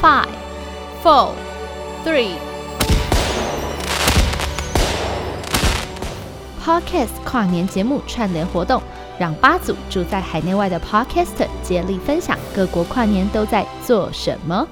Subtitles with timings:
[0.00, 0.28] Five,
[1.02, 1.34] four,
[2.06, 2.36] three.
[6.64, 8.82] Podcast 跨年节目串联活动，
[9.18, 14.66] 让八组住在海内外的 Podcaster 接力分享各国跨年都在做什么，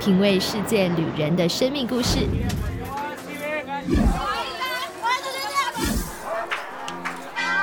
[0.00, 2.20] 品味世界旅人的生命故事。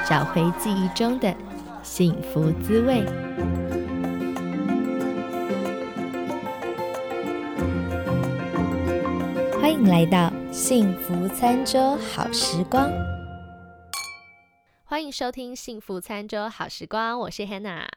[0.08, 1.34] 找回记忆中的
[1.82, 3.29] 幸福滋味。
[9.80, 12.92] 迎来到幸福餐桌好时光。
[14.84, 17.88] 欢迎收听幸福餐桌好时光，我是 Hannah。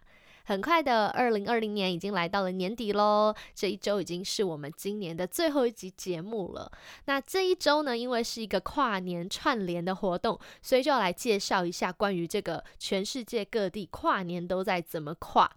[0.45, 3.35] 很快的，二零二零年已经来到了年底喽。
[3.53, 6.71] 这一周已经是我们今年的最后一集节目了。
[7.07, 15.51] 那这一周呢，因为是一个跨年串联的活动，所以就要来介绍一下关于这个全世界各地跨年都在怎么跨。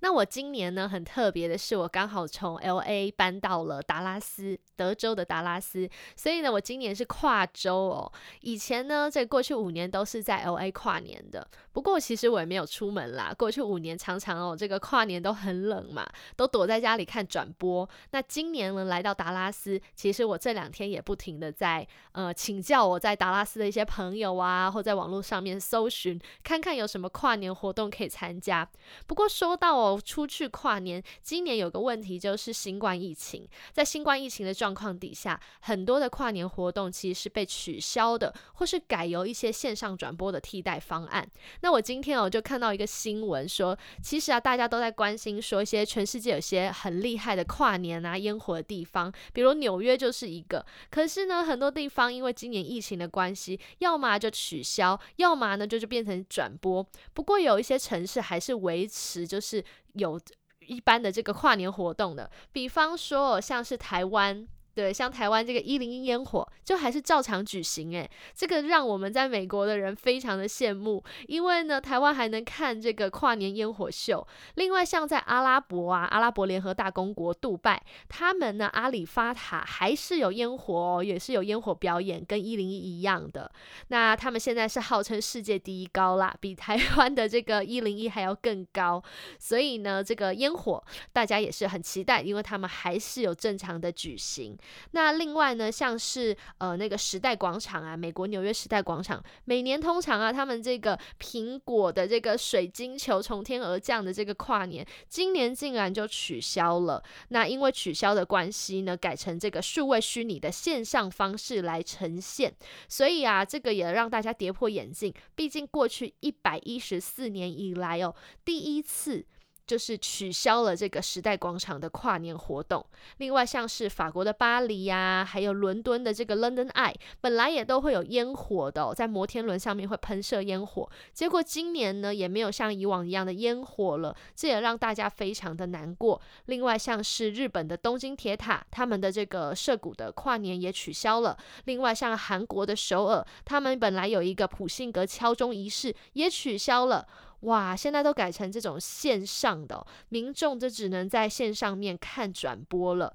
[0.00, 8.12] 那我今年呢很特别的是，我刚好从 L A 搬到了达拉斯，德州的达拉斯，所以呢，我今年是跨州哦。
[8.40, 13.34] 以前呢，这过去五年都是在 L A 跨年的，不过其实我也没有出门啦。
[13.36, 17.88] 过去五年常常哦，这个跨年都很冷嘛，都躲在家里看转播。
[18.10, 28.68] 那今年呢，来到达拉斯，其实我这两天也不停的在呃请教我在达拉斯的一些朋友啊，或在网络上面搜寻，看看有什么跨年活动可以参加。
[29.06, 33.48] 不过说到哦，出去跨年，今年有个问题就是新冠疫情。
[33.72, 41.24] 在新冠疫情的状况底下，很多的跨年活动其实是被取消的，或是改由一些线上转播的替代方案。
[41.60, 50.66] 那我今天哦就看到一个新闻说，其实啊大家都在关心说一些全世界有些很厉害的跨年啊烟火的地方，比如纽约就是一个。
[50.90, 56.84] 可是呢，很多地方因为今年疫情的关系，要么就取消，要么呢就是变成转播。
[57.14, 59.64] 不过有一些城市还是维持就是。
[59.94, 60.20] 有
[60.60, 64.46] 一般的这个跨年活动的，比方说像是台湾。
[64.78, 74.24] 对，像台湾这个一零一烟火，就还是照常举行诶，这个让我们在美国的人非常的羡慕，因为呢，台湾还能看这个跨年烟火秀。
[74.54, 83.50] 另外，像在阿拉伯啊，阿拉伯联合大公国杜拜，他们呢阿里发塔还是有烟火哦，也是有烟火表演，跟一零一一样的。
[83.88, 89.02] 那他们现在是号称世界第一高啦，比台湾的这个一零一还要更高。
[89.40, 90.80] 所以呢，这个烟火
[91.12, 94.56] 大家也是很期待，因为他们还是有正常的举行。
[94.92, 107.02] 那另外呢，像是呃那个时代广场啊，美国纽约时代广场，每年通常啊，他们这个苹果的这个水晶球从天而降的这个跨年，今年竟然就取消了。
[107.28, 112.54] 那因为取消的关系呢，改成这个数位虚拟的线上方式来呈现，
[112.88, 115.12] 所以啊，这个也让大家跌破眼镜。
[115.34, 118.14] 毕竟过去一百一十四年以来哦，
[118.44, 119.26] 第一次。
[119.68, 122.84] 就是取消了这个时代广场的跨年活动。
[123.18, 130.90] 另外，像是法国的巴黎呀，还有伦敦的这个 London Eye，本来也都会有烟火的，在摩天轮上面会喷射烟火。
[131.12, 136.18] 结果今年呢，也没有像以往一样的烟火了，这也让大家非常的难过。
[136.46, 141.36] 另外，像是日本的东京铁塔，他们的这个涉谷的跨年也取消了。
[141.66, 147.06] 另外，像韩国的首尔，他们本来有一个普信阁敲钟仪式，也取消了。
[147.40, 153.14] 哇，现在都改成这种线上的，民众就只能在线上面看转播了。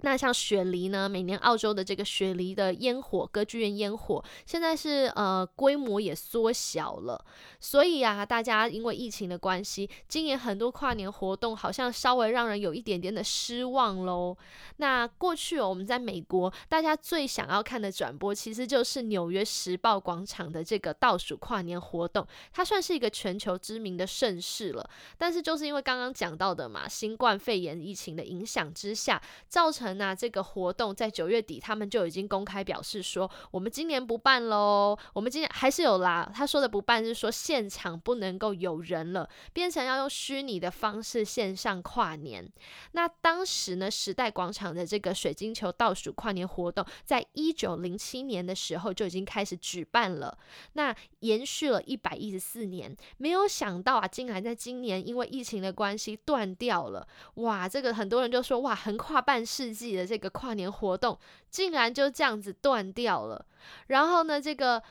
[0.00, 1.08] 那像雪梨呢？
[1.08, 7.24] 每年澳洲的这个雪梨的烟火，歌剧院烟火，现在是呃规模也缩小了。
[7.58, 14.36] 所以啊，大家因为疫情的关系，今年很多跨年活动好像稍微让人有一点点的失望喽。
[14.76, 24.88] 那过去哦，我们在美国，大家最想要看的转播，其实就是纽约时报广场的这个倒数跨年活动，它算是一个全球知名的盛事了。
[25.16, 34.96] 但是就是因为刚刚讲到的嘛，新冠肺炎疫情的影响之下，造成那这个活动在九月底，他们就已经公开表示说，我们今年不办喽。
[35.12, 36.30] 我们今年还是有啦。
[36.34, 42.48] 他说的不办是说现场不能够有人了，变成要用虚拟的方式线上跨年。
[42.92, 50.38] 那当时呢，时代广场的这个水晶球倒数跨年活动，在一九零七年的时候就已经开始举办了，
[50.74, 52.96] 那延续了一百一十四年。
[53.18, 57.06] 没有想到啊，竟然在今年因为疫情的关系断掉了。
[57.34, 59.94] 哇，这个很多人就说哇，横跨半世自己。
[59.94, 61.16] 的这个跨年活动
[61.50, 63.46] 竟然就这样子断掉了，
[63.86, 64.82] 然后呢，这个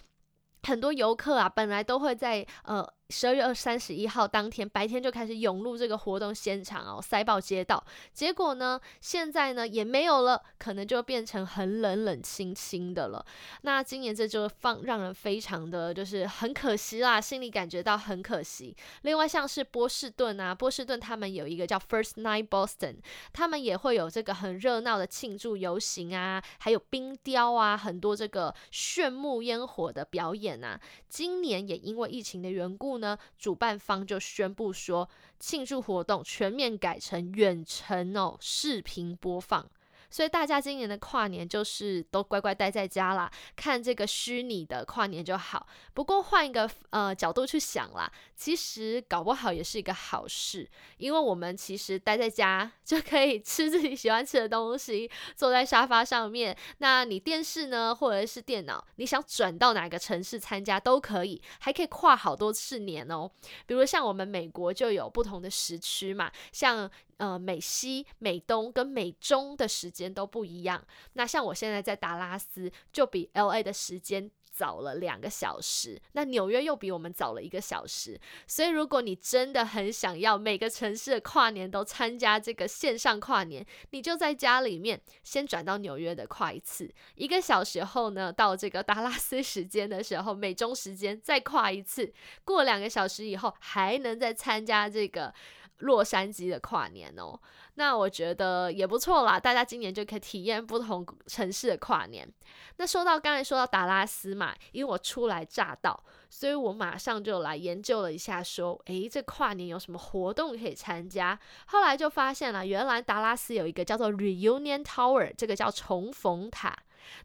[0.64, 7.84] 很多游客啊，本来都会在呃十二月二三十一号当天白天就开始涌入这个活动现场哦，塞爆街道。
[8.12, 13.24] 结果呢，现在呢也没有了，可能就变成很冷冷清清的了。
[13.62, 18.76] 那今年这就放让人非常的就是很可惜啦，心里感觉到很可惜。
[19.04, 22.96] 另外像是波士顿啊，波士顿他们有一个叫 First Night Boston，
[23.32, 30.80] 他们也会有这个很热闹的庆祝游行啊，还有冰雕啊，很多这个炫目烟火的表演啊。
[31.10, 32.93] 今年也因为疫情的缘故。
[32.98, 35.10] 呢，主办方就宣布说，
[35.40, 39.70] 庆祝活动全面改成远程哦，视频播放。
[40.10, 45.66] 所以大家今年的跨年就是都乖乖待在家啦，看这个虚拟的跨年就好。
[45.96, 48.12] 不过换一个呃角度去想啦，
[48.44, 56.54] 其实搞不好也是一个好事，因为我们其实待在家就可以 吃自己喜欢吃的东西，坐在沙发上面。
[56.80, 63.32] 那你电视呢，或者是电脑，你想转到哪个城市参加都可以，还可以跨好多次年哦。
[63.66, 66.92] 比如像我们美国就有不同的时区嘛，像。
[67.18, 70.84] 呃，美西、美东跟美中的时间都不一样。
[71.14, 76.00] 那像我现在在达拉斯，就比 L A 的时间早了两个小时。
[76.12, 78.20] 那纽约又比我们早了一个小时。
[78.48, 92.14] 所以，如果你真的很想要每个城市的跨年都参加这个线上跨年，你就在家里面先转到纽约的跨一次，一个小时后呢，到这个达拉斯时间的时候，美中时间再跨一次。
[92.46, 95.34] 过两个小时以后，还能再参加这个。
[95.80, 97.38] 洛杉矶的跨年哦，
[97.76, 99.40] 那我觉得也不错啦。
[99.40, 102.32] 大家今年就可以体验不同城市的跨年。
[102.78, 111.40] 那说到刚才说到达拉斯嘛，因为我初来乍到，所以我马上就来研究了一下，说，诶，这跨年有什么活动可以参加？
[111.68, 116.78] 后来就发现了，原来达拉斯有一个叫做 Reunion Tower，这个叫重逢塔。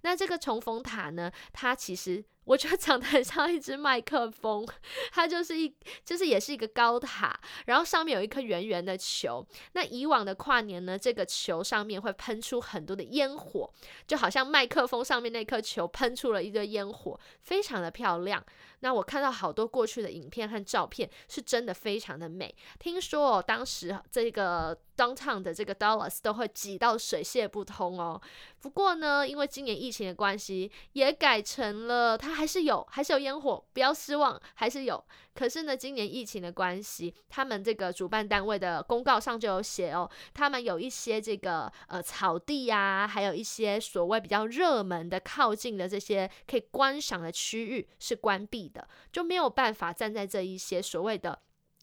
[0.02, 2.24] 那这个重逢塔呢，它其实。
[2.48, 4.66] 我觉得长得很像一只麦克风，
[5.12, 9.46] 它就是一，就是也是一个高塔，然后上面有一颗圆圆的球。
[9.72, 13.70] 那以往的跨年呢，这个球上面会喷出很多的烟火，
[14.06, 18.42] 就好像麦克风上面那颗球喷出了一堆烟火，非常的漂亮。
[18.80, 22.54] 那我看到好多过去的影片和照片，是真的非常的美。
[22.78, 28.20] 听说哦，当时这个 downtown 的这个 Dallas 都会挤到水泄不通哦。
[28.60, 35.04] 不过呢，因为今年疫情的关系，也改成了它还是有，还是有烟火，不要失望，还是有。
[35.34, 51.40] 可是呢，今年疫情的关系，他们这个主办单位的公告上就有写哦，他们有一些这个呃草地呀，还有一些所谓比较热门的靠近的这些可以观赏的区域是关闭的，就没有办法站在这一些所谓的。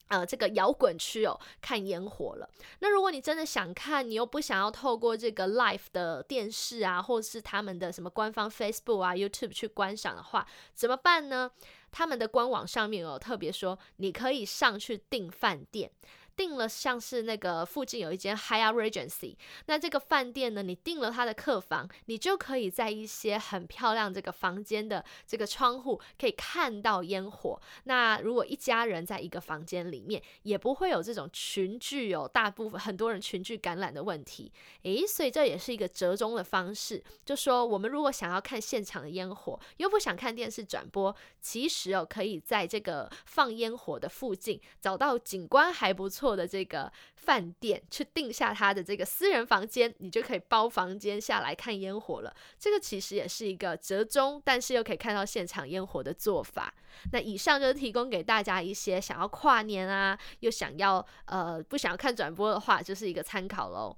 [0.07, 2.50] 呃，这个摇滚区哦，看烟火了。
[2.80, 11.50] 那如果你真的想看，你又不想要透过这个 live 的电视啊，或是他们的什么官方 Facebook 啊、YouTube 去观赏的话，怎么办呢？
[11.92, 15.90] 他们的官网上面哦特别说，你可以上去订饭店。
[16.35, 19.35] 订了像是那个附近有一间 Hyatt Regency，
[19.67, 27.61] 那这个饭店呢，你订了它的客房，你就可以在一些很漂亮这个房间的这个窗户可以看到烟火。
[27.85, 34.51] 那如果一家人在一个房间里面，也不会有这种群聚有大部分很多人群聚感染的问题。
[34.83, 46.25] 诶，所以这也是一个折中的方式，就说我们如果想要看现场的烟火，又不想看电视转播，其实哦，可以在这个放烟火的附近找到景观还不错。
[46.33, 52.33] 的这个饭店去订下他的这个私人房间，你就可以包房间下来看烟火了。
[52.57, 56.74] 这个其实也是一个折中，但是又可以看到现场烟火的做法。
[57.12, 63.94] 那以上就是提供给大家一些想要跨年啊，又想要呃不想要看转播的话，就是一个参考喽。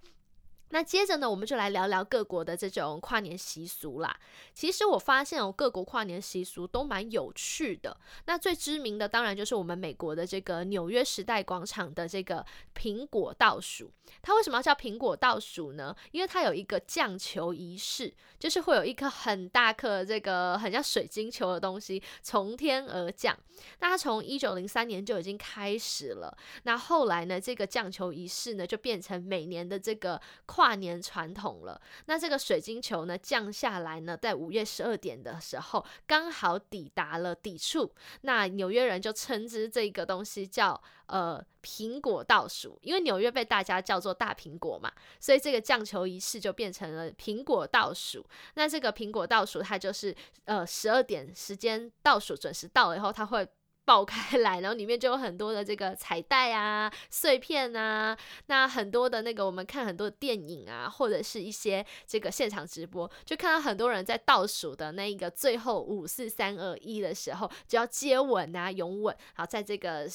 [0.69, 4.19] 那接着呢，我们就来聊聊各国的这种跨年习俗啦。
[4.53, 7.97] 其实我发现哦，各国跨年习俗都蛮有趣的。
[8.25, 12.45] 那最知名的当然就是我们美国的这个纽约时代广场的这个
[12.75, 13.91] 苹果倒数。
[14.21, 15.95] 它为什么要叫苹果倒数呢？
[16.11, 23.37] 因为它有一个降球仪式，就是会有一颗很大颗这个很像水晶球的东西从天而降。
[23.79, 26.37] 那它从一九零三年就已经开始了。
[26.63, 30.21] 那后来呢，这个降球仪式呢，就变成每年的这个。
[30.57, 37.93] 跨年传统了，那这个水晶球呢降下来呢，在五月十二点的时候，刚好抵达了底处。
[38.21, 48.25] 那纽约人就称之这个东西叫呃苹果倒数，因为纽约被大家叫做大苹果嘛，所以这个降球仪式就变成了苹果倒数。
[48.55, 53.47] 那这个苹果倒数，它就是呃十二点时间倒数准时到了以后，它会。
[53.87, 58.17] 爆开来，然后里面就有很多的这个彩带啊、 碎片啊，
[58.47, 70.05] 那很多的那个我们看很多电影啊，或者是一些这个现场直播，就看到很多人在倒数的那一个最后五四三二一的时候，就要接吻啊、拥吻，好，在这个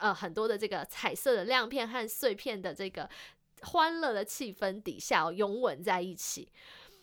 [0.00, 3.08] 呃很多的这个彩色的亮片和碎片的这个
[3.62, 6.48] 欢乐的气氛底下，拥吻在一起。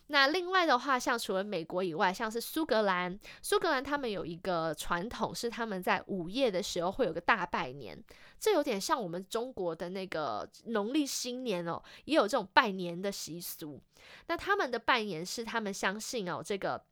[0.07, 8.01] 那另外的话，像除了美国以外，像是苏格兰，苏格兰他们有一个传统，是他们在午夜的时候会有个大拜年，
[8.39, 13.81] 这有点像我们中国的那个农历新年哦，也有这种拜年的习俗。
[14.27, 16.83] 那他们的拜年是他们相信哦，这个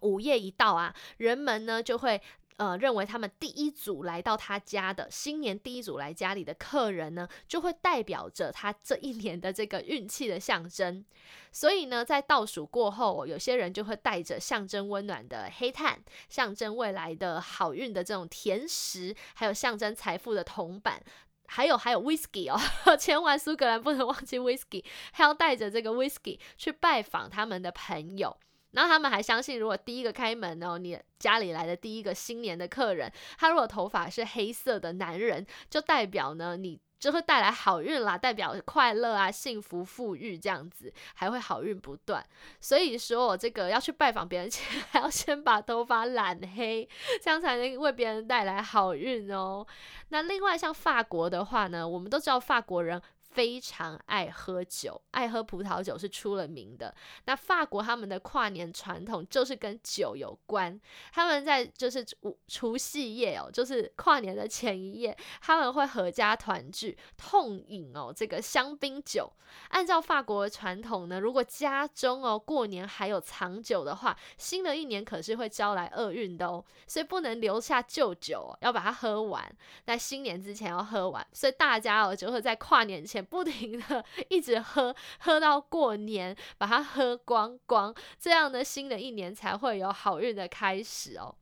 [0.00, 2.20] 午夜一到啊，人们呢就会。
[2.56, 11.04] 呃，认为他们第一组来到他家的新年第一组来家里的客人呢，就会代表着他这一年的这个运气的象征。
[11.50, 21.02] 所以呢，在倒数过后，有些人就会带着象征温暖的黑炭，象征未来的好运的这种甜食，还有象征财富的铜板，
[21.46, 22.58] 还有还有 whisky 哦，
[22.96, 28.36] 千万苏格兰不能忘记 whisky，还要带着这个 whisky 去拜访他们的朋友。
[28.72, 42.24] 然后他们还相信，如果第一个开门哦，你家里来的第一个新年的客人，他如果头发是黑色的男人，就代表呢，你就会带来好运啦，代表快乐啊、幸福、富裕这样子，还会好运不断。
[42.60, 46.88] 所以说我这个要去拜访别人 前，还要先把头发染黑，
[47.22, 49.66] 这样才能为别人带来好运哦。
[50.08, 53.00] 那另外像法国的话呢，我们都知道法国人。
[53.32, 56.94] 非常爱喝酒，爱喝葡萄酒是出了名的。
[57.24, 60.78] 那法国他们的跨年传统就是跟酒有关。
[61.12, 62.04] 他们在就是
[62.46, 69.32] 除夕夜哦，就是跨年的前一夜，他们会合家团聚，痛饮哦这个香槟酒。
[69.68, 79.50] 按照法国的传统呢，如果家中哦过年还有藏酒的话，新的一年可是会招来厄运的哦，所以不能留下旧酒，要把它喝完，
[79.84, 81.26] 在新年之前要喝完。
[81.32, 83.21] 所以大家哦就会在跨年前。
[83.24, 91.34] 不停的一直喝，喝到过年，把它喝光光，这样呢，新的一年才会有好运的开始哦。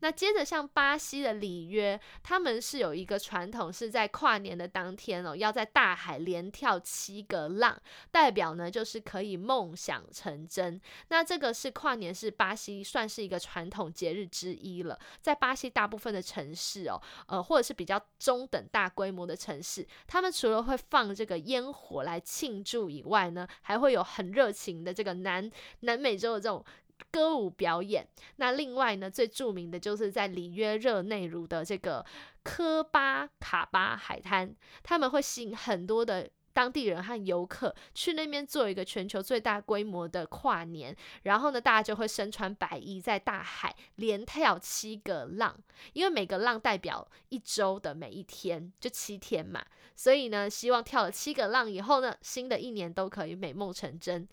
[0.00, 10.80] 那接着像巴西的里约，他们是有一个传统，是在跨年的当天哦，要在大海连跳七个浪，代表呢就是可以梦想成真。
[11.08, 14.98] 那这个是跨年，是巴西算是一个传统节日之一了。
[15.20, 25.50] 在巴西大部分的城市哦，呃，或者是比较中等大规模的城市，他们除了会放这个烟火来庆祝以外呢，还会有很热情的这个南
[25.80, 26.64] 南美洲的这种。
[27.10, 32.04] 歌舞表演，那另外呢，最著名的就是在里约热内卢的这个
[32.42, 45.54] 科巴卡巴海滩，他们会吸引很多的当地人和游客去那边做一个全球最大规模的跨年，然后呢，大家就会身穿白衣在大海连跳七个浪，
[45.92, 54.26] 因为每个浪代表一周的每一天，就七天嘛，所以呢，希望跳了七个浪以后呢，新的一年都可以美梦成真。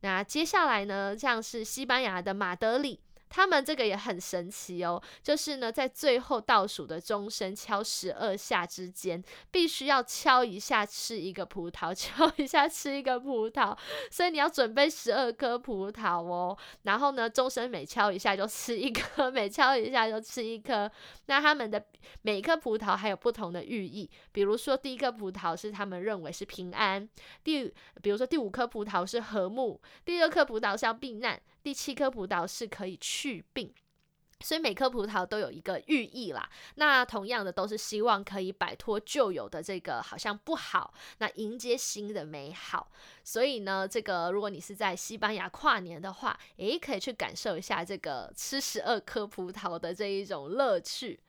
[0.00, 3.00] 那接下来呢，像是西班牙的马德里。
[3.28, 13.76] 他们这个也很神奇哦，就是呢，在最后倒数的钟声敲十二下之间，必须要敲一下吃一个葡萄， 敲一下吃一个葡萄，
[14.10, 16.56] 所以你要准备十二颗葡萄哦。
[16.82, 20.90] 然后呢，钟声每敲一下就吃一颗， 每敲一下就吃一颗。
[21.26, 21.84] 那他们的
[22.22, 27.08] 每一颗葡萄还有不同的寓意，比如说第一颗葡萄是他们认为是平安，
[27.44, 31.40] 第比如说第五颗葡萄是和睦，第二颗葡萄是要避难。
[31.62, 33.72] 第七颗葡萄是可以去病，
[34.40, 36.48] 所以每颗葡萄都有一个寓意啦。
[36.76, 42.90] 那同样的都是希望可以摆脱旧有的这个好像不好，那迎接新的美好。
[43.24, 51.20] 所以呢，这个如果你是在西班牙跨年的话，诶，可以去感受一下这个吃十二颗葡萄的这一种乐趣。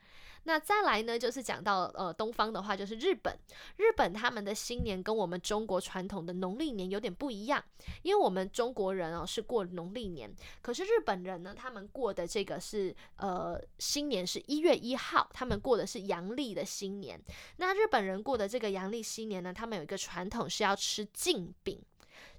[0.43, 3.37] 那再来呢，就是讲到呃东方的话，就是日本。
[3.77, 7.63] 日本他们的新年跟我们中国传统的农历年有点不一样，
[8.01, 17.19] 因为我们中国人哦是过农历年，可是日本人呢，他们过的这个是呃新年是一月一号，他们过的是阳历的新年。
[17.57, 21.79] 那日本人过的这个阳历新年呢，他们有一个传统是要吃禁饼。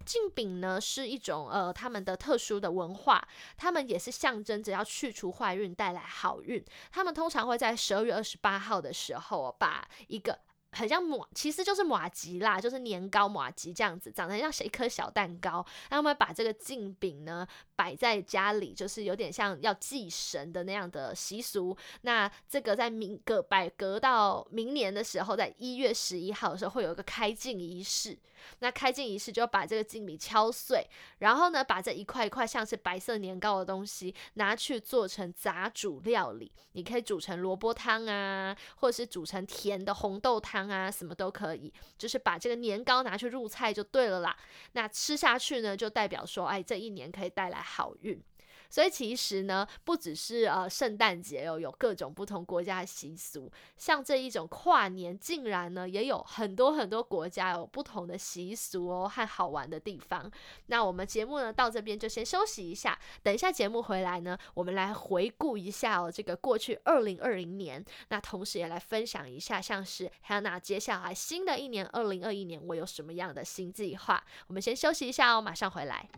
[0.04, 3.22] 镜饼呢是一种呃他们的特殊的文化，
[3.56, 6.64] 他们也是象征着要去除坏运，带来好运。
[6.90, 10.38] 他们通常会在十二月二十八号的时候，把一个
[10.72, 15.64] 很像马，其实就是马吉啦，就是年糕马吉这样子，长得像一颗小蛋糕。
[15.88, 21.76] 他们把这个镜饼呢摆在家里，就是有点像要祭神的那样的习俗。
[22.02, 28.18] 那这个在明隔摆隔到明年的时候，在一月十一号的时候会有一个开镜仪式。
[28.60, 30.82] 那开镜仪式就把这个镜饼敲碎，
[31.18, 36.50] 然后呢，把这一块一块像是白色年糕的东西拿去做成杂煮料理。
[36.72, 41.72] 你可以煮成萝卜汤啊，或者是煮成甜的红豆汤啊，什么都可以。
[41.96, 44.36] 就是把这个年糕拿去入菜就对了啦。
[44.72, 48.22] 那吃下去呢，就代表说，哎，这一年可以带来好运。
[48.70, 60.30] 所以其实呢，不只是呃圣诞节哦，有各种不同国家的习俗，像这一种跨年，竟然呢也有很多很多国家有不同的习俗哦和好玩的地方。
[60.66, 74.22] 那我们节目呢到这边就先休息一下，等一下节目回来呢，我们来回顾一下哦这个过去二零二零年，那同时也来分享一下像是 Hannah 接下来新的一年二零二一年我有什么样的新计划。
[74.46, 76.08] 我们先休息一下哦，马上回来。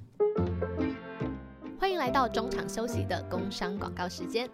[1.82, 4.48] 欢迎来到中场休息的工商广告时间。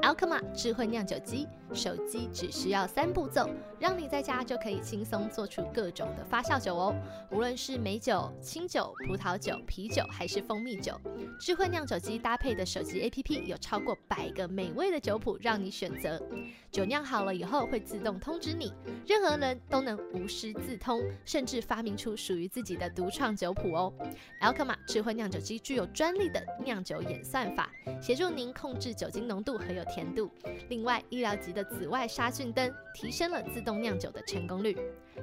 [0.00, 6.94] Alkma 智慧酿酒机，手机只需要三步骤，让你在家就可以轻松做出各种的发酵酒哦。
[7.32, 10.96] 无论是美酒、清酒、葡萄酒、啤酒，还是蜂蜜酒，
[11.40, 16.22] 智慧酿酒机搭配的手机 APP 有超过百个美味的酒谱让你选择。
[16.70, 18.72] 酒酿好了以后会自动通知你，
[19.04, 23.92] 任何人都能无师自通，甚至发明出属于自己的独创酒谱哦。
[24.40, 30.30] Alkma 智慧酿酒机具有专利的酿酒演算法，协助您控制酒精浓度和有甜度。
[30.68, 34.76] 另外，医疗级的紫外杀菌灯提升了自动酿酒的成功率。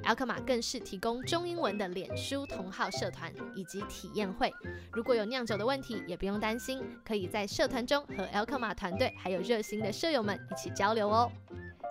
[0.03, 4.53] Alkma 更是提供中英文的脸书同号社团以及体验会，
[4.91, 11.31] 如果有酿酒的问题，也不用担心，可以在社团中和 Alkma 团队还有热心的舍友们一起交流哦。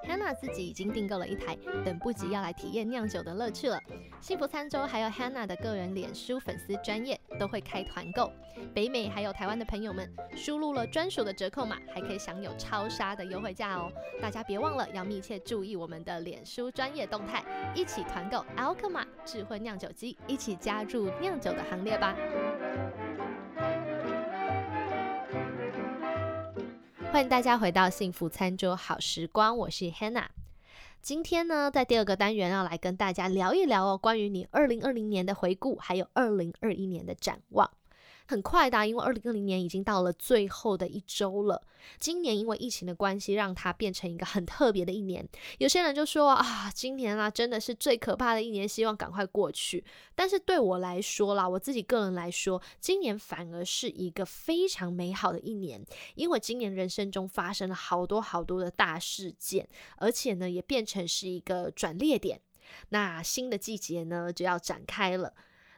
[0.06, 3.80] Hannah 自己已经订购了一台，等不及要来体验酿酒的乐趣了。
[4.20, 8.30] 幸福餐桌还有 Hannah 的个人脸书粉丝专业都会开团购，
[8.74, 13.90] 北美还有台湾的朋友们输入了专属的折扣码，还可以享有超杀的优惠价哦。
[14.20, 17.42] 大家别忘了要密切注意我们的脸书专业动态，
[17.74, 22.16] 一起起团购 Alkma 智慧酿酒机，一起加入酿酒的行列吧。
[27.12, 30.26] 欢迎大家回到幸福餐桌好时光，我是 Hannah。
[31.00, 37.70] 今天呢，在第二个单元要来跟大家聊一聊哦，关于你二零二零年的回顾，还有二零二一年的展望。
[38.26, 41.62] 很快的，因为二零二零年已经到了最后的一周了。
[41.98, 45.28] 今年因为疫情的关系，让它变成一个很特别的一年。
[45.58, 49.84] 有些人就说啊，今年啊真的是最可怕的一年，希望赶快过去。
[50.14, 62.40] 但是对我来说啦，我自己个人来说，今年反而是一个非常美好的一年，因为今年人生中发生了好多好多的大事件，而且呢也变成是一个转捩点。
[62.88, 65.34] 那新的季节呢就要展开了。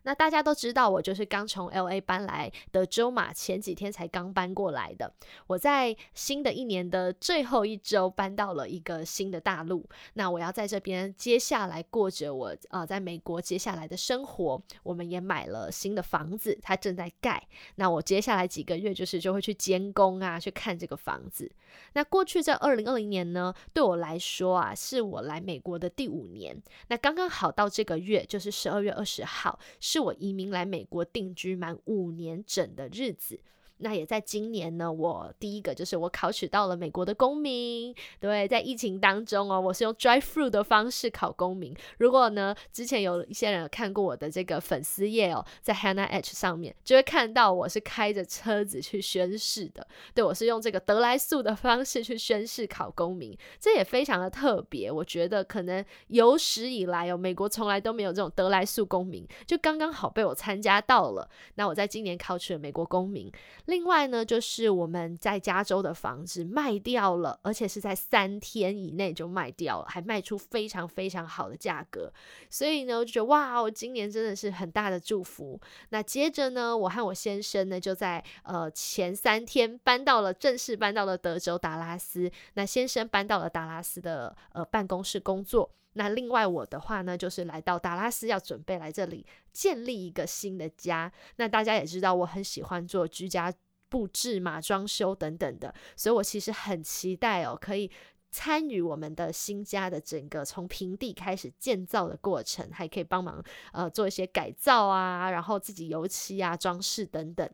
[0.07, 5.13] 那大家都知道，我就是刚从 L A 搬来德州嘛，前几天才刚搬过来的。
[5.49, 14.63] 我在新的一年的最后一周搬到了一个新的大陆，那我要在这边接下来过着我呃在美国接下来的生活。
[14.85, 17.45] 我们也买了新的房子，它正在盖。
[17.75, 21.51] 那我接下来几个月就是就会去监工啊，去看这个房子。
[21.95, 26.57] 那过去这二零二零年呢，对我来说啊，是我来美国的第五年。
[26.87, 29.59] 那刚刚好到这个月，就是十二月二十号。
[29.97, 33.41] 是我移民来美国定居满五年整的日子。
[33.79, 37.95] 那也在今年呢，我第一个就是我考取到了美国的公民。
[38.19, 41.77] 对，在疫情当中哦，我是用 drive through 的方式考公民。
[41.99, 49.87] 如果呢，之前有一些人看过我的这个粉丝页哦，在 Hannah H 上面就会看到我是开着车子去宣誓的。
[50.15, 54.91] 对我是用这个德来速的方式去宣誓考公民，这也非常的特别。
[54.91, 61.29] 我觉得可能有史以来哦，美国从来都没有这种德来速公民，就刚刚好被我参加到了。
[61.57, 63.31] 那我在今年考取了美国公民。
[63.67, 72.13] 另外呢，就是我们在加州的房子卖掉了，而且是在三天以内就卖掉了，还卖出非常非常好的价格。
[72.49, 75.61] 所以呢，我就觉得哇，我今年真的是很大的祝福。
[75.91, 82.31] 那接着呢，我和我先生呢，就在呃前三天搬到了正式搬到了德州达拉斯。
[82.55, 85.71] 那先生搬到了达拉斯的呃办公室工作。
[85.97, 91.11] 那另外我的话呢，就是来到达拉斯，要准备来这里建立一个新的家。
[91.37, 93.53] 那大家也知道，我很喜欢做居家
[93.89, 97.91] 布置嘛，装修等等的，所以我其实很期待哦，可以
[98.31, 107.49] 参与我们的新家的整个从平地开始建造的过程，还可以帮忙呃做一些改造啊，然后自己油漆啊、装饰等等。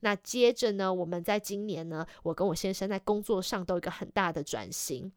[0.00, 5.12] 那接着呢，我们在今年呢，我跟我先生在工作上都有一个很大的转型。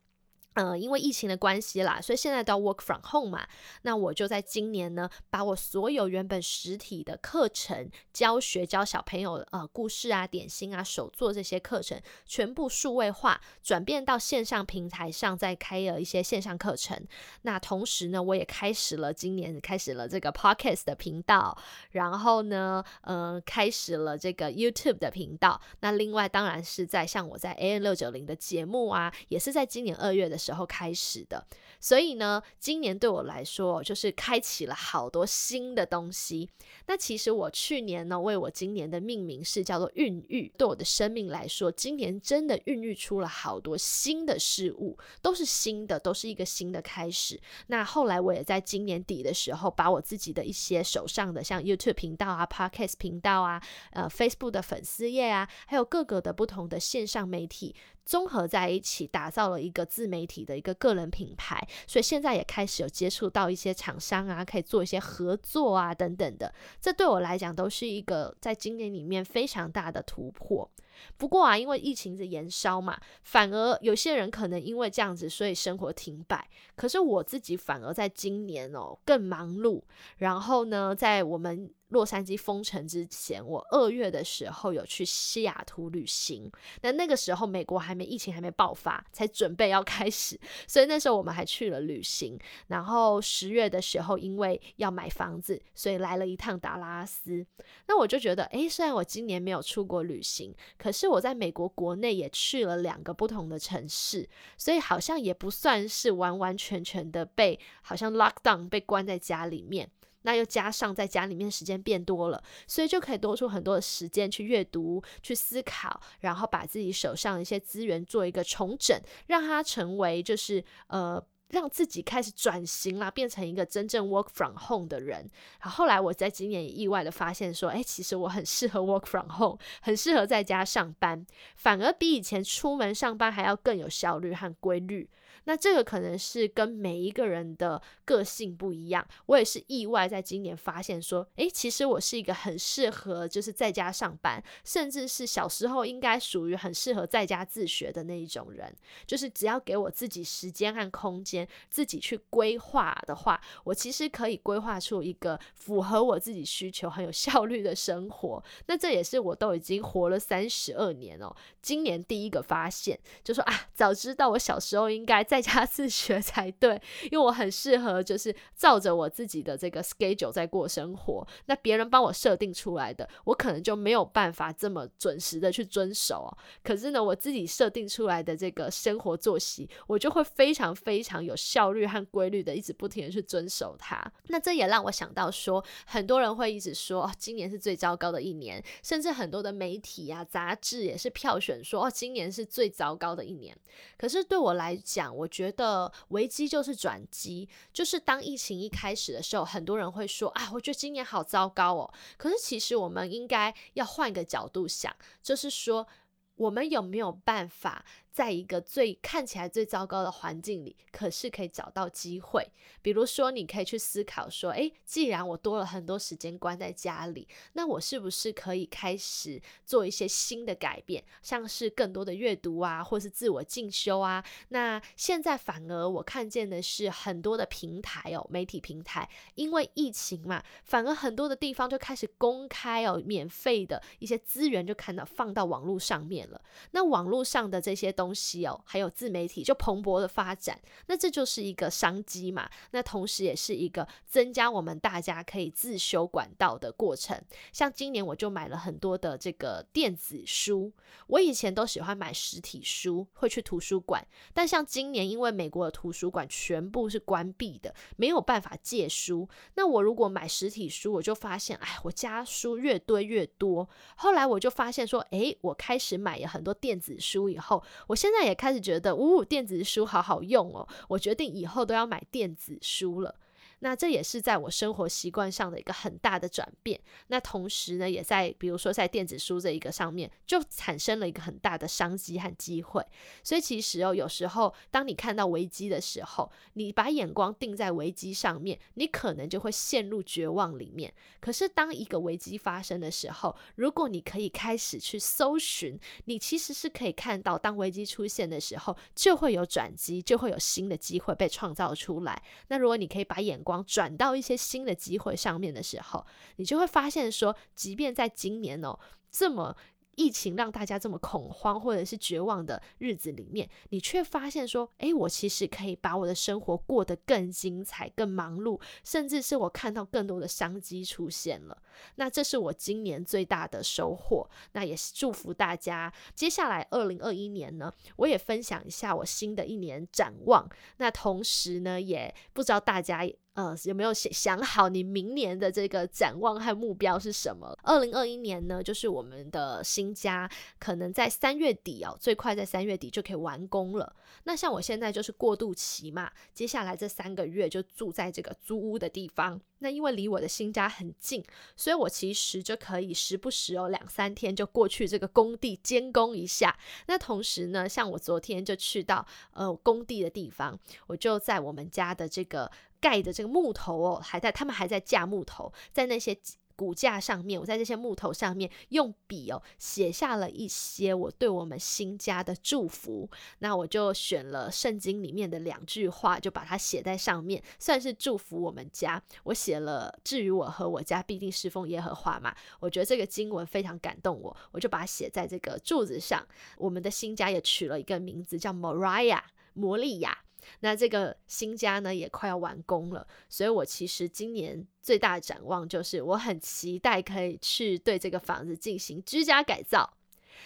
[0.57, 3.47] 呃，因为疫情的关系啦，所以现在都 work from home 嘛。
[3.83, 16.99] 那我就在今年呢，把我所有原本实体的课程教学教小朋友呃故事啊、点心啊、手作这些课程，全部数位化，转变到线上平台上，再开了一些线上课程。
[17.43, 21.55] 那同时呢，我也开始了今年开始了这个 podcast 的频道，
[21.91, 25.61] 然后呢，呃，开始了这个 YouTube 的频道。
[25.81, 30.57] 那另外当然是在像我在 AN 六九零的节目啊，也是在今年二月的时。
[30.57, 31.45] 候开始的，
[31.79, 36.49] 所以呢，今年对我来说就是开启了好多新的东西。
[36.87, 40.51] 那其实我去年呢，为我今年的命名是叫做孕育。
[40.57, 47.39] 对我的生命来说，今年真的孕育出了好多新的事物，都是新的，都是一个新的开始。
[47.67, 57.75] 那后来我也在今年底的时候，把我自己的一些手上的像 YouTube 频道啊、Podcast 频道啊、呃 Facebook 的粉丝页啊，还有各个的不同的线上媒体。
[58.07, 66.53] 综合在一起，打造了一个自媒体的一个个人品牌，所以现在也开始有接触到一些厂商啊，可以做一些合作啊等等的。
[66.79, 70.71] 这对我来讲都是一个在今年里面非常大的突破。
[71.17, 76.49] 不过啊，因为疫情的延烧嘛，反而有些人可能因为这样子，所以生活停摆。
[76.75, 79.83] 可是我自己反而在今年哦更忙碌。
[80.17, 86.51] 然后呢，在我们洛杉矶封城之前，我二月的时候有去西雅图旅行。
[86.81, 92.37] 那那个时候美国还没疫情还没爆发，才准备要开始，所以那时候我们还去了旅行。
[92.67, 97.45] 然后十月的时候，因为要买房子，所以来了一趟达拉斯。
[97.87, 109.89] 那我就觉得，诶，虽然我今年没有出国旅行，可是我在美国国内也去了两个不同的城市，所以好像也不算是完完全全的被好像 lock down 被关在家里面。
[110.27, 121.25] 那又加上在家里面时间变多了，所以就可以多出很多的时间去阅读、去思考，然后把自己手上的一些资源做一个重整，让它成为就是呃。
[121.51, 125.19] 让自己开始转型啦，变成一个真正 work from home 的人。
[125.61, 135.09] 然后后来我在今年也意外的发现说，哎，其实我很适合 work from home，很适合在家上班，反而比以前出门上班还要更有效率和规律。
[135.47, 139.07] 那这个可能是跟每一个人的个性不一样。
[139.27, 148.75] 我也是意外在今年发现说，诶，其实我是一个很适合就是在家上班，甚至是小时候应该属于很适合在家自学的那一种人。
[149.05, 158.43] 就是只要给我自己时间和空间，自己去规划的话，我其实可以规划出一个符合我自己需求、很有效率的生活。
[158.65, 165.36] 那这也是我都已经活了三十二年哦，今年第一个发现，就说啊，早知道我小时候应该在。
[165.37, 171.27] 在家自学才对，因为我很适合就是照着我自己的这个 schedule 在过生活。
[171.45, 176.35] 那别人帮我设定出来的，我可能就没有办法这么准时的去遵守。
[176.63, 184.11] 可是呢，我自己设定出来的这个生活作息，我就会非常非常有效率和规律的，一直不停的去遵守它。
[184.29, 193.55] 那这也让我想到说，很多人会一直说，今年是最糟糕的一年，甚至很多的媒体啊、杂志也是票选说，哦，今年是最糟糕的一年。
[193.99, 201.93] 可是对我来讲，我觉得危机就是转机，就是当疫情一开始的时候，很多人会说啊，我觉得今年好糟糕哦。
[202.17, 205.87] 可是其实我们应该要换个角度想，就是说
[206.35, 207.85] 我们有没有办法？
[208.17, 212.43] 在一个最看起来最糟糕的环境里，可是可以找到机会。
[212.81, 224.25] 比如说，你可以去思考说：，诶，既然我多了很多时间关在家里，那我是不是可以开始做一些新的改变，像是更多的阅读啊，或是自我进修啊？
[224.47, 236.41] 那现在反而我看见的是很多的平台哦，媒体平台，因为疫情嘛，反而很多的地方就开始公开哦，免费的一些资源就看到放到网络上面了。
[236.71, 242.49] 那网络上的这些东东西哦，还有自媒体就蓬勃的发展，那这就是一个商机嘛。
[242.71, 247.21] 那同时也是一个增加我们大家可以自修管道的过程。
[247.51, 250.71] 像今年我就买了很多的这个电子书，
[251.07, 254.07] 我以前都喜欢买实体书，会去图书馆。
[254.33, 259.27] 但像今年，因为美国的图书馆全部是关闭的，没有办法借书。
[259.55, 263.67] 那我如果买实体书，我就发现，哎，我家书越堆越多。
[263.97, 267.96] 后来我就发现说，哎，我开始买了很多电子书以后，我。
[267.97, 270.67] 现在也开始觉得，呜，电子书好好用哦！
[270.87, 273.15] 我决定以后都要买电子书了。
[273.59, 276.79] 那这也是在我生活习惯上的一个很大的转变。
[277.07, 282.85] 那同时呢，也在比如说在电子书这一个上面，就产生了一个很大的商机和机会。
[283.23, 290.93] 所以其实哦，有时候当你看到危机的时候，你把眼光定在危机上面，你可能就会陷入绝望里面。
[291.19, 302.21] 可是当一个危机发生的时候，如果你可以开始去搜寻，你其实是可以看到，当危机出现的时候，就会有转机，就会有新的机会被创造出来。
[302.49, 306.05] 那如果你可以把眼光转到一些新的机会上面的时候，
[306.35, 308.77] 你就会发现说，即便在今年哦
[309.09, 309.55] 这么。
[309.99, 321.63] 疫情让大家这么恐慌或者是绝望的日子里面，你却发现说，诶，我其实可以把我的生活过得更精彩、更忙碌，甚至是我看到更多的商机出现了。
[321.95, 324.29] 那这是我今年最大的收获。
[324.51, 330.47] 那也是祝福大家，接下来二零二一年呢，我也分享一下我新的一年展望。
[330.77, 333.03] 那同时呢，也不知道大家。
[333.37, 337.55] 呃，有没有想想好你明年的这个展望和目标是什么？
[337.61, 343.95] 二零二一年呢，就是我们的新家，可能在三月底哦，最快在三月底就可以完工了。
[344.23, 349.39] 那像我现在就是过渡期嘛，接下来这三个月就住在这个租屋的地方。
[349.59, 351.23] 那因为离我的新家很近，
[351.55, 356.55] 所以我其实就可以时不时哦两三天就过去这个工地监工一下。
[356.87, 366.17] 那同时呢，像我昨天就去到呃工地的地方，我就在我们家的这个盖的这个木头哦，还在他们还在架木头，在那些。
[366.57, 373.07] 骨架上面，我在这些木头上面用笔哦写下了一些我对我们新家的祝福。
[373.37, 378.99] 那我就选了圣经里面的两句话，就把它写在上面，算是祝福我们家。
[379.25, 386.27] 我写了“至于我和我家必定侍奉耶和华”嘛，我觉得这个经文非常感动我，我就把它写在这个柱子上。
[386.57, 389.21] 我们的新家也取了一个名字叫 Maria
[389.53, 390.23] 摩利亚。
[390.59, 399.93] 那这个新家呢也快要完工了，所以我其实今年最大的展望就是我很期待可以去对这个房子进行居家改造。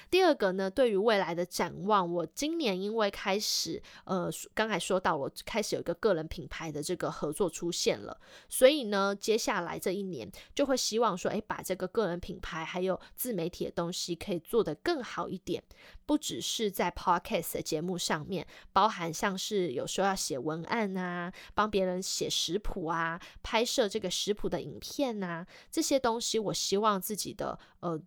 [0.10, 8.18] 第二个呢，对于未来的展望，我今年因为开始，呃，刚才说到我开始有一个个人品牌的这个合作出现了，
[8.50, 15.62] 所以呢，接下来这一年就会希望说，诶，把这个个人品牌还有自媒体的东西可以做得更好一点，
[16.12, 27.98] 不只是在 podcast 的节目上面，包含像是有时候要写文案啊，帮别人写食谱啊，拍摄这个食谱的影片啊，这些东西，我希望自己的呃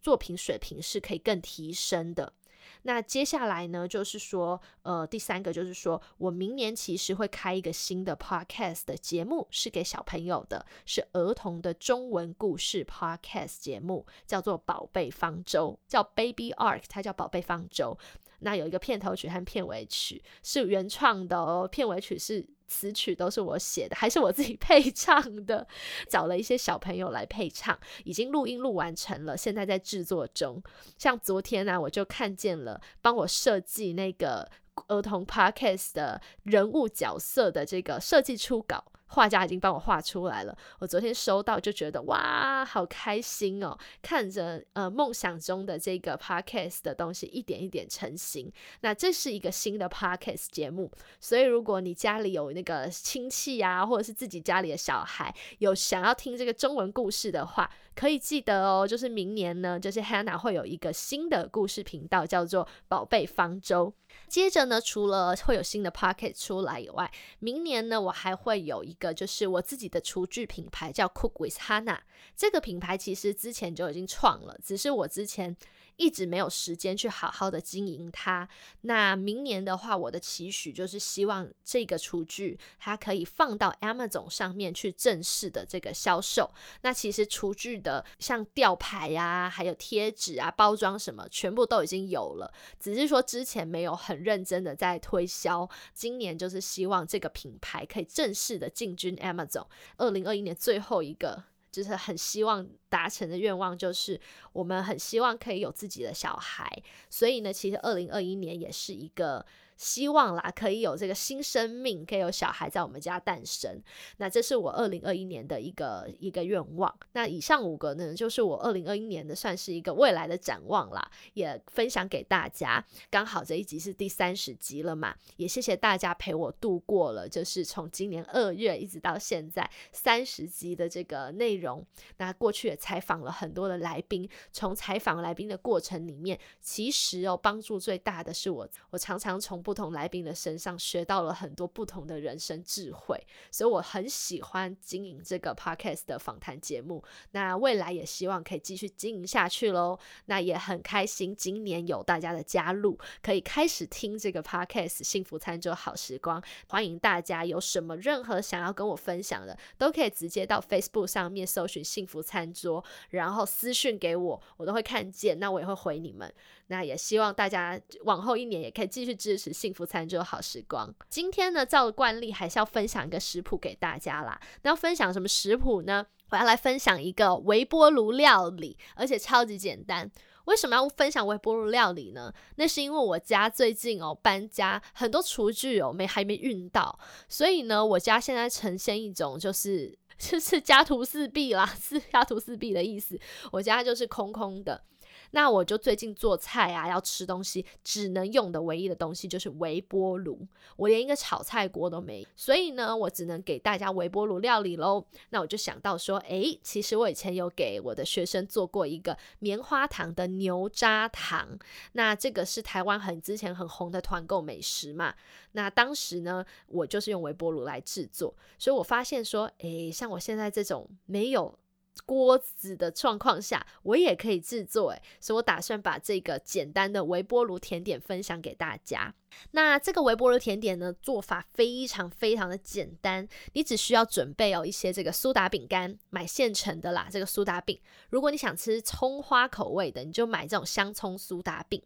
[0.00, 1.38] 作品水平是可以更。
[1.50, 2.34] 提升的，
[2.82, 17.98] 那接下来呢，就是说，呃，第三个就是说我明年其实会开一个新的 podcast 的节目，是给小朋友的，是儿童的中文故事 podcast 节目，叫做《宝贝方舟》，叫 Baby Ark，它叫《宝贝方舟》。
[18.40, 22.46] 那有一个片头曲和片尾曲是原创的哦，片尾曲是。
[22.72, 25.66] 词曲都是我写的，还是我自己 配唱的？
[26.08, 30.62] 找了一些小朋友来配唱，已经录音录完成了，现在在制作中。
[30.96, 34.48] 像昨天呢，我就看见了帮我设计那个
[34.86, 38.84] 儿童 podcast 的人物角色的这个设计初稿。
[39.10, 43.76] 画家已经帮我画出来了，我昨天收到就觉得哇，好开心哦！
[44.00, 48.50] 看着呃梦想中的这个 podcast 的东西一点一点成型。
[48.82, 57.70] 那这是一个新的 podcast 节目，所以如果你家里有那个亲戚呀，或者是自己家里的小孩有想要听这个中文故事的话，
[58.00, 63.92] 可以记得哦，就是明年呢，就是 Hannah 会有一个新的故事频道，叫做宝贝方舟。
[64.26, 71.98] 接着呢，除了会有新的 Pocket 出来以外，明年呢，我还会有一个，就是我自己的厨具品牌，叫 Cook with Hannah。
[72.34, 75.54] 这个品牌其实之前就已经创了，只是我之前。
[76.00, 78.48] 一直没有时间去好好的经营它。
[78.80, 86.50] 那明年的话，我的期许就是希望这个厨具它可以放到 Amazon 上面去正式的这个销售。
[86.80, 95.68] 那其实厨具的像吊牌呀，还有贴纸啊、包装什么，全部都已经有了，只是说之前没有很认真的在推销。
[95.92, 99.66] 今年就是希望这个品牌可以正式的进军 Amazon。
[99.98, 101.49] 二零二一年最后一个。
[101.70, 104.20] 就是很希望达成的愿望，就是
[104.52, 106.70] 我们很希望可以有自己的小孩，
[107.08, 109.44] 所以呢，其实二零二一年也是一个。
[109.80, 113.82] 希望啦，可以有这个新生命，可以有小孩在我们家诞生。
[114.18, 116.94] 那这是我二零二一年的一个一个愿望。
[117.12, 122.84] 那以上五个呢，就是我二零二一年的算是一个未来的展望啦，也分享给大家。
[123.10, 131.82] 刚好这一集是第三十集了嘛，也谢谢大家陪我度过了，就是从今年二月一直到现在三十集的这个内容。
[132.18, 139.69] 那过去也采访了很多的来宾，从采访来宾的过程里面，其实哦，帮助最大的是我，我常常从不。
[139.70, 143.16] 不同来宾的身上学到了很多不同的人生智慧，
[143.52, 147.00] 所以我很喜欢经营这个 podcast 的访谈节目。
[147.30, 149.96] 那未来也希望可以继续经营下去喽。
[150.24, 156.42] 那也很开心，今年有大家的加入，可以开始听这个 podcast《幸福餐桌好时光》。
[156.68, 165.38] 欢迎大家有什么任何想要跟我分享的，都可以直接到 Facebook 上面搜寻“幸福餐桌”，然后私讯给我，我都会看见。
[165.38, 166.34] 那我也会回你们。
[166.70, 170.94] 那也希望大家往后一年也可以继续支持幸福餐桌好时光。
[171.08, 174.40] 今天呢，照惯例还是要分享一个食谱给大家啦。
[174.62, 176.06] 那要分享什么食谱呢？
[176.30, 180.08] 我要来分享一个微波炉料理，而且超级简单。
[180.44, 182.32] 为什么要分享微波炉料理呢？
[182.54, 186.96] 那是因为我家最近哦搬家，很多厨具哦没还没运到，
[187.28, 193.18] 所以呢，我家现在呈现一种就是 就是家徒四壁啦， 是家徒四壁的意思。
[193.50, 194.84] 我家就是空空的。
[195.32, 205.04] 那我就最近做菜啊，要吃东西，只能用的唯一的东西就是微波炉，我连一个炒菜锅都没，所以呢，我只能给大家微波炉料理喽。
[205.30, 211.58] 那我就想到说，诶，其实我以前有给我的学生做过一个棉花糖的牛轧糖，
[211.92, 215.14] 那这个是台湾很之前很红的团购美食嘛。
[215.52, 221.59] 那当时呢，我就是用微波炉来制作，所以我发现说，诶，像我现在这种没有。
[222.04, 229.14] 锅子的状况下，我也可以制作诶，所以我打算把这个简单的微波炉甜点分享给大家。
[229.52, 237.08] 那这个微波炉甜点呢，做法非常非常的简单，你只需要准备哦一些这个苏打饼干，买现成的啦。
[237.10, 241.82] 这个苏打饼，如果你想吃葱花口味的，你就买这种香葱苏打饼。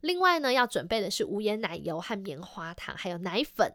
[0.00, 3.74] 另外呢，要准备的是无盐奶油和棉花糖，还有奶粉。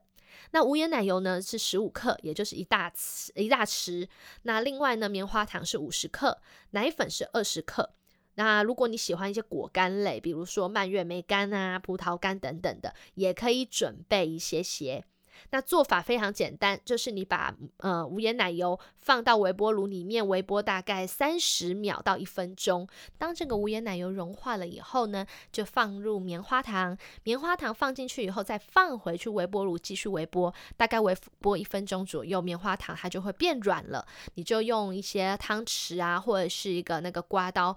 [0.52, 4.08] 那无盐奶油呢是十五克，也就是一大匙一大匙。
[4.44, 7.92] 那另外呢，棉花糖是五十克，奶粉是二十克。
[8.36, 15.04] 那如果你喜欢一些果干类，比如说蔓越莓干啊、葡萄干等等的，也可以准备一些些。
[15.52, 22.88] 那做法非常简单，就是你把呃无盐奶油放到微波炉里面微波大概三十秒到一分钟。
[23.18, 34.06] 当这个无盐奶油融化了以后呢，就放入棉花糖，棉花糖放进去以后再放回去微波炉继续微波，大概微波一分钟左右，棉花糖它就会变软了。
[34.36, 37.76] 你就用一些汤匙啊，或者是一个那个刮刀。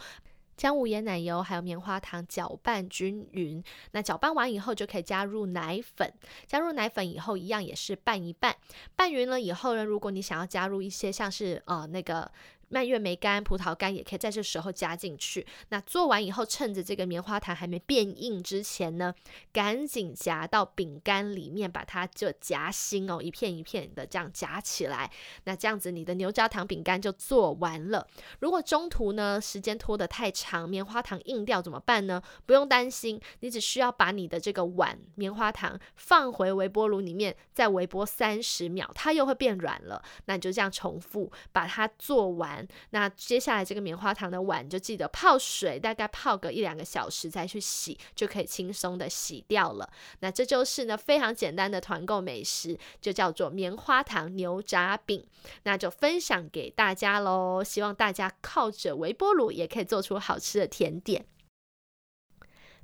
[0.62, 6.14] 将无盐奶油还有棉花糖搅拌均匀，那搅拌完以后就可以加入奶粉。
[6.46, 8.54] 加入奶粉以后，一样也是拌一拌。
[8.94, 12.30] 拌匀了以后呢，如果你想要加入一些像是呃那个。
[12.72, 15.46] 蔓越莓干、葡萄干也可以在这时候加进去。
[15.68, 19.14] 那做完以后，趁着这个棉花糖还没变硬之前呢，
[19.52, 25.10] 赶紧夹到饼干里面，把它就夹心哦，一片一片的这样夹起来。
[25.44, 28.08] 那这样子，你的牛轧糖饼干就做完了。
[28.40, 32.22] 如果中途呢时间拖得太长，棉花糖硬掉怎么办呢？
[32.46, 40.02] 不用担心，你只需要把你的这个碗棉花糖放回微波炉里面，再微波三十秒，它又会变软了。
[40.24, 42.61] 那你就这样重复把它做完。
[42.90, 49.90] 那接下来这个棉花糖的碗就记得泡水，大概泡个一两个小时再去洗，就可以轻松的洗掉了。
[50.20, 55.26] 那这就是呢非常简单的团购美食，就叫做棉花糖牛轧饼。
[55.64, 61.26] 那就分享给大家喽，希望大家靠着微波炉也可以做出好吃的甜点。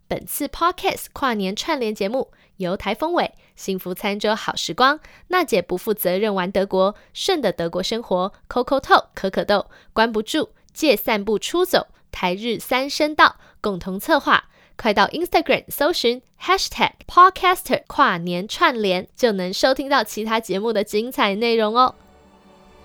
[0.08, 14.44] 本次 Podcast 跨年串联节目由台风尾幸福餐桌好时光娜姐不负责任玩德国顺的德国生活 Coco 透可可豆关不住借散步出走台日三声道共同策划，
[14.76, 21.96] 快到 Instagram 搜寻 Hashtag Podcaster 跨年串联就能收听到其他节目的精彩内容哦。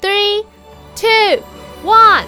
[0.02, 0.44] Three,
[0.96, 1.44] two,
[1.86, 2.26] one.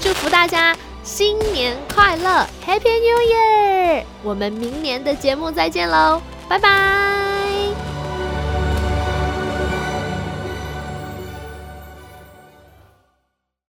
[0.00, 0.76] 祝福大家
[1.14, 4.04] 新年快乐，Happy New Year！
[4.22, 7.41] 我们明年的节目再见喽，拜拜。